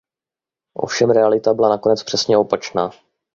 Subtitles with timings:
[0.73, 2.91] Ovšem realita byla nakonec přesně opačná.